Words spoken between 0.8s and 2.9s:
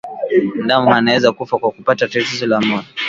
wanaweza kufa kwa kupata tatizo la moyo